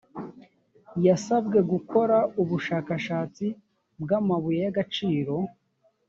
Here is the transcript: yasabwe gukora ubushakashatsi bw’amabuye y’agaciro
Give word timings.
yasabwe 1.07 1.57
gukora 1.71 2.17
ubushakashatsi 2.41 3.45
bw’amabuye 4.01 4.59
y’agaciro 4.65 5.35